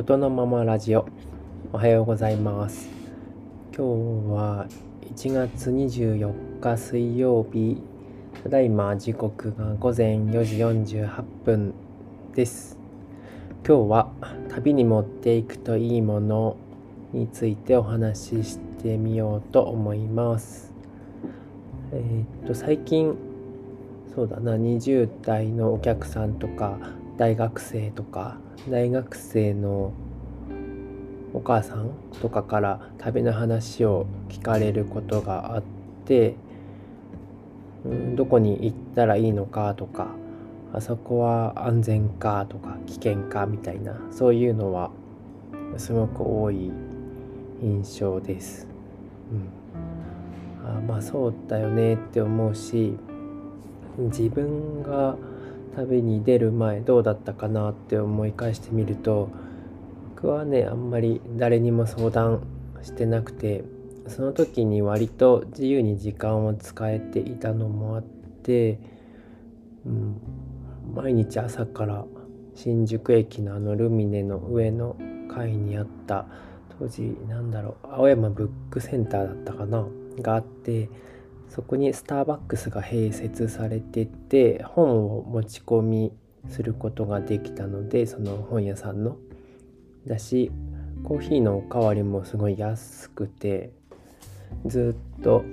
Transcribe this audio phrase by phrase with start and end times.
[0.00, 1.06] ことのままラジオ。
[1.74, 2.88] おはようございます。
[3.76, 3.84] 今
[4.28, 4.66] 日は
[5.14, 7.82] 1月24日水曜日。
[8.42, 10.56] ただいま時刻が午前4時
[10.96, 11.74] 48分
[12.34, 12.78] です。
[13.56, 14.10] 今日は
[14.48, 16.56] 旅に持っていくといいもの
[17.12, 20.72] についてお話ししてみようと思います。
[21.92, 23.18] えー、っと最近
[24.14, 26.78] そうだな20代のお客さんとか
[27.20, 28.38] 大学生とか
[28.70, 29.92] 大学生の
[31.34, 31.90] お母さん
[32.22, 35.62] とかから旅の話を聞かれることがあっ
[36.06, 36.34] て
[37.84, 40.14] うんどこに行ったらいいのかとか
[40.72, 44.90] あそこは安全かとか危険かみたいなそういうのは
[45.76, 46.72] すごく多い
[47.62, 48.66] 印象です。
[49.30, 52.96] うん、あまあそうだよねって思うし
[53.98, 55.18] 自分が
[55.76, 59.30] 旅に出る前どうだったかなって思い返してみると
[60.16, 62.42] 僕はねあんまり誰にも相談
[62.82, 63.64] してなくて
[64.06, 68.80] その時に割と自由に時間を使えていたのもあって、
[69.86, 70.20] うん、
[70.94, 72.04] 毎日朝から
[72.54, 74.96] 新宿駅のあのルミネの上の
[75.28, 76.26] 階にあった
[76.78, 79.86] 当時なんだろう青山ブックセンターだったかな
[80.20, 80.88] があって
[81.50, 86.12] そこにスターバックスが併設されてて本を持ち込み
[86.48, 89.16] することができたのでその本屋さんの
[90.06, 90.52] だし
[91.02, 93.72] コーヒーのおかわりもすごい安くて
[94.64, 95.44] ずっと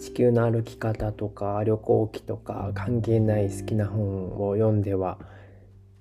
[0.00, 5.18] 地球の歩き方とか旅行記とか関係ない好きな本を読んでは、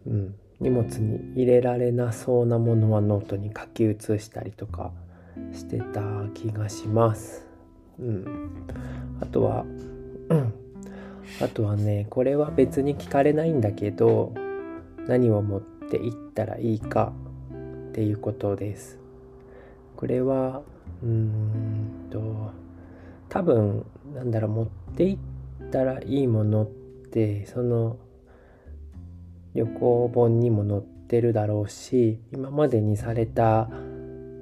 [0.07, 4.91] うん、荷物に入れられなそうなものはノートに書き写したりとか
[5.53, 6.01] してた
[6.33, 7.50] 気がします。
[7.99, 8.65] うん、
[9.21, 9.65] あとは、
[10.29, 10.53] うん、
[11.41, 14.33] あとはねこれは別に聞かれないんだけど
[15.07, 17.13] 何を持っていったらいいか
[17.89, 18.97] っていうことです。
[19.95, 20.61] これは
[21.03, 22.51] うーんと
[23.29, 25.17] 多分なんだろう持っていっ
[25.71, 26.67] たらいいものっ
[27.11, 27.97] てその
[29.53, 33.69] 旅行本にも載ってるだろうし今までにされた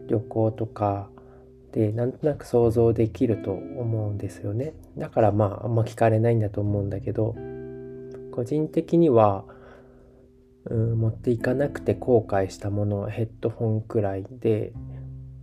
[0.08, 1.10] 旅行とか
[1.72, 4.74] でなんとなく想像できると思うんですよね。
[4.97, 7.35] だからまああんま聞かれないんだと思うんだけど
[8.31, 9.46] 個人的には、
[10.66, 14.74] うん、持っていかなくて後悔したものヘッドホンくらいで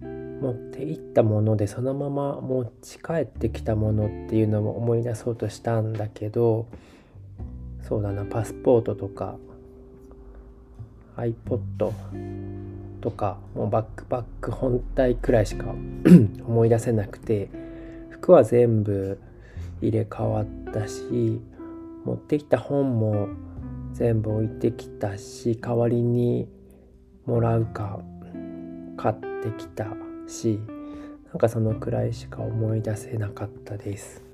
[0.00, 6.66] 持っていったものでそのまま持ち帰ってきたものっていうのも思い出そうとしたんだけど
[7.82, 9.36] そうだなパスポートとか
[11.16, 11.92] iPod
[13.06, 15.66] とかもうバックパック本体くらいしか
[16.44, 17.48] 思い出せなくて
[18.10, 19.20] 服は全部
[19.80, 21.40] 入れ替わったし
[22.04, 23.28] 持ってきた本も
[23.92, 26.48] 全部置いてきたし代わりに
[27.26, 28.00] もらうか
[28.96, 29.86] 買ってきた
[30.26, 30.58] し
[31.26, 34.24] なんかそのくらいしか思い出せなかったです。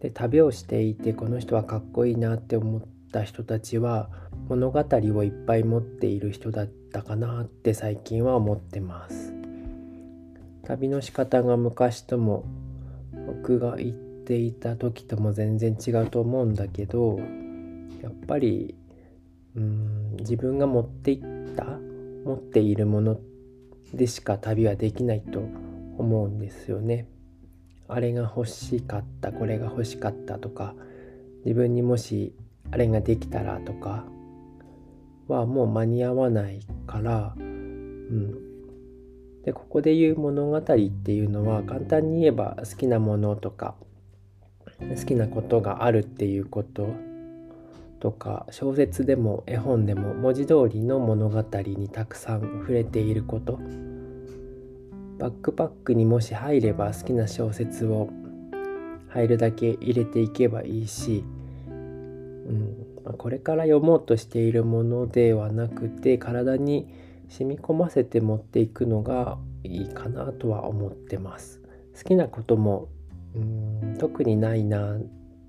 [0.00, 4.10] で旅をしていてこの人はかっこいいなって思った人たちは
[4.48, 9.32] 物語をいっぱい持っている人だったかなって最近は思ってます
[10.64, 12.44] 旅の仕方が昔とも
[13.26, 13.96] 僕が行っ
[14.26, 17.18] ていた時とも全然違うと思うんだけど
[18.02, 18.74] やっぱり
[19.56, 21.64] うん自分が持っていった
[22.24, 23.20] 持っているもの
[23.92, 25.40] でしか旅はできないと
[25.98, 27.06] 思うんですよね。
[27.86, 30.74] あれが欲しかったこれが欲しかったとか
[31.44, 32.34] 自分にもし
[32.70, 34.06] あれができたらとか
[35.28, 38.32] はもう間に合わないから、うん、
[39.42, 43.74] でここで言う物語っていうのは簡単に言えば好きなものとか
[44.96, 46.88] 好きなことがあるっていうこと
[48.00, 53.58] とか小説でも絵本でも文字通りの物語にたくさん触れていること。
[55.18, 58.10] バックパックにもし入れば好きな小説を
[59.08, 61.24] 入るだけ入れていけばいいし
[62.46, 66.88] うん、これから読もうとしているものではなくて体に
[67.28, 71.60] 染み込ませて持っていくのがいいかなとは思ってます。
[71.96, 72.88] 好きなことも
[73.34, 74.98] うん特にないな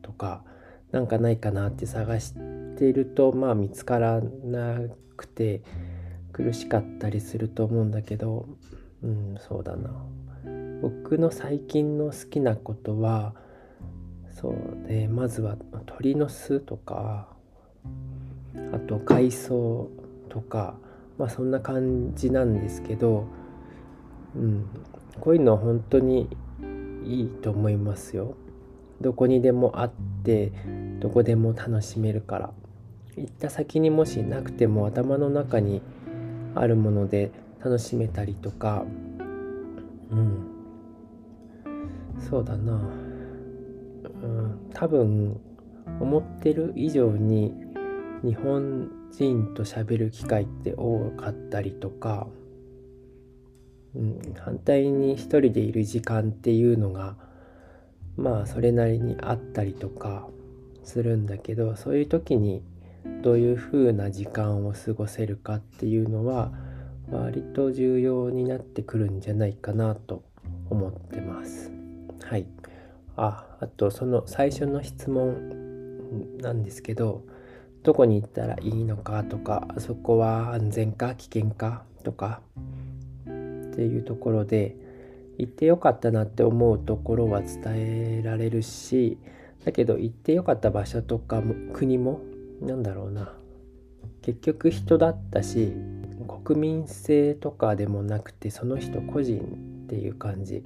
[0.02, 0.44] とか
[0.92, 2.34] なんかないかなって探し
[2.78, 4.80] ているとまあ見つからな
[5.18, 5.64] くて
[6.32, 8.48] 苦しかったりすると思うんだけど
[9.04, 9.90] うんそうだな
[10.82, 13.34] 僕の最近の好きなことは
[14.32, 17.30] そうねまずは鳥の巣とか
[18.88, 19.90] と海藻
[20.30, 20.76] とか
[21.18, 23.26] まあそんな感じなんですけど、
[24.36, 24.68] うん、
[25.20, 26.30] こういうのは本当に
[27.06, 28.36] いいと思いますよ。
[29.02, 29.92] どこにでもあっ
[30.24, 30.52] て
[31.00, 32.54] どこでも楽しめるから。
[33.18, 35.82] 行った先にもしなくても頭の中に
[36.54, 37.32] あるもので
[37.64, 38.86] 楽しめたりとか。
[40.12, 40.48] うん。
[42.20, 42.74] そうだな。
[42.74, 45.40] うん多分
[46.00, 47.54] 思ってる以上に
[48.26, 52.28] 日本人と喋る機会って多かったりとか、
[53.96, 57.16] うん、反対に一人でいる時間っていうのが
[58.18, 60.28] まあそれなりにあったりとか
[60.84, 62.64] するんだけどそういう時に
[63.22, 66.52] どういう風な時間を過ごせるかっていうのは
[67.12, 70.24] 割と重要になってくるんじゃないかなと
[70.70, 71.72] 思ってます。
[72.24, 72.48] はい。
[73.16, 77.24] あ、あとその最初の質問なんですけど、
[77.86, 82.42] どこに行ったらいいのかとか、そこは安全か危険かとか
[83.24, 84.76] っていうところで、
[85.38, 89.18] 行ってよかったなって思うところは伝えられるし、
[89.66, 92.22] だけど行ってよかった場所とかも国も
[92.62, 93.34] なんだろうな
[94.22, 95.74] 結局人だったし
[96.46, 99.40] 国民性とかでもなくてその人個人
[99.86, 100.64] っていう感じ。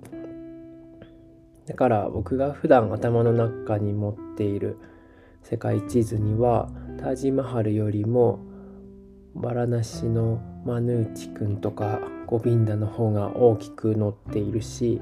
[1.66, 4.78] だから僕が普段頭の中に持っている
[5.44, 6.70] 世界地図には
[7.00, 8.40] タージマハルよりも
[9.34, 15.00] バラナシのマヌーチ君とかゴビンダの方が大きく載っているし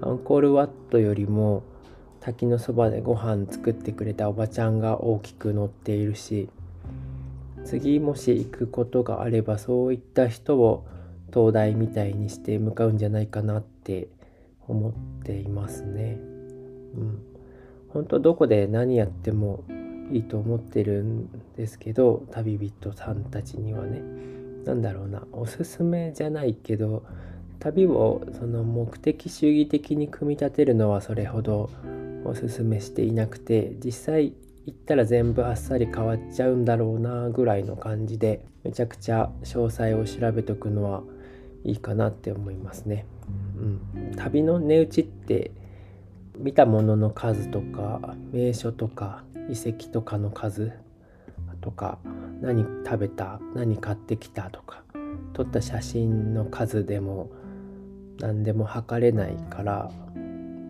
[0.00, 1.64] アンコールワットよりも
[2.20, 6.48] 滝のそばでご飯作ってくれたおばちゃんが大きく載っているし
[7.64, 10.86] 次もし行くことがあればそういった人を
[11.34, 14.06] 東大みたいにして向かうんじゃないかなって
[14.68, 14.92] 思っ
[15.24, 16.20] ていますね。
[16.94, 17.22] うん。
[17.88, 19.64] 本当どこで何やっても
[20.10, 24.02] いいと思ってるんですけど旅人さんたちにはね。
[24.64, 25.22] 何だろうな。
[25.32, 27.02] おすすめじゃないけど
[27.58, 31.70] 旅をその目的主義的に組み立てるのはそれほど
[32.24, 34.34] おすすめしていなくて実際
[34.66, 41.02] 行ったら全部あっさり変わっちゃうんだろうなぐらいの感じでめちゃくちゃ詳細を調べとくのは
[41.64, 43.06] いいかなって思いますね。
[43.94, 45.50] うん、旅の値打ちって
[46.38, 50.72] 見たものの数とか名所とか遺跡とかの数
[51.60, 51.98] とか
[52.40, 54.82] 何食べた何買ってきたとか
[55.32, 57.30] 撮った写真の数でも
[58.18, 59.90] 何でも測れないから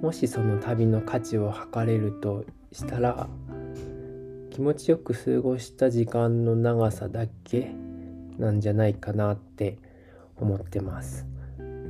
[0.02, 3.28] もしその旅の価値を測れるとしたら
[4.50, 7.72] 気持ちよく過ごした時間の長さだけ
[8.38, 9.78] なんじゃないかなって
[10.36, 11.26] 思ってます。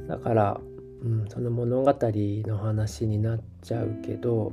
[0.08, 0.60] だから、
[1.02, 4.52] うん、その物語の話になっちゃうけど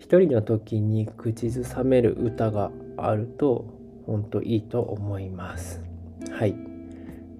[0.00, 3.66] 一人の時に口ずさめる歌があると
[4.06, 5.82] 本当いいと思います。
[6.32, 6.52] はい。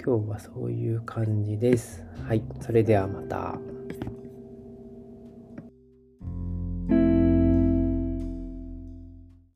[0.05, 2.05] 今日はそういう感じです。
[2.29, 2.43] はい。
[2.61, 3.59] それではまた。